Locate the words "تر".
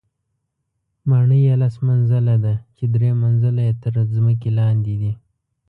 3.83-3.93